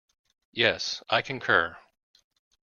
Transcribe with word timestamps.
Yes, 0.51 1.03
I 1.11 1.21
concur. 1.21 1.77